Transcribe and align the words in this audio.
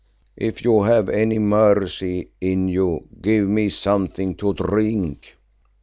If 0.37 0.63
you 0.63 0.81
have 0.81 1.09
any 1.09 1.37
mercy 1.37 2.31
in 2.41 2.67
you, 2.67 3.07
give 3.21 3.47
me 3.47 3.69
something 3.69 4.33
to 4.37 4.51
drink." 4.55 5.37